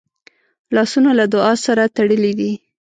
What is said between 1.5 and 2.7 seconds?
سره تړلي دي